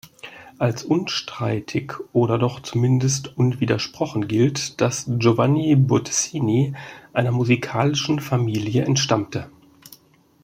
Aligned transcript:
Als 0.57 0.81
unstreitig 0.83 1.93
oder 2.11 2.39
doch 2.39 2.59
zumindest 2.61 3.37
unwidersprochen 3.37 4.27
gilt, 4.27 4.81
dass 4.81 5.05
Giovanni 5.07 5.75
Bottesini 5.75 6.73
einer 7.13 7.29
musikalischen 7.31 8.19
Familie 8.19 8.83
entstammte. 8.85 9.51